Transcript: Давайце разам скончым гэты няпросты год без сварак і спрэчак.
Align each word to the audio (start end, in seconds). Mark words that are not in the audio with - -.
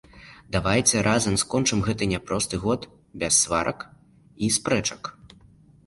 Давайце 0.53 1.03
разам 1.07 1.35
скончым 1.41 1.79
гэты 1.89 2.09
няпросты 2.15 2.61
год 2.65 2.89
без 3.25 3.33
сварак 3.45 3.79
і 4.45 4.55
спрэчак. 4.61 5.01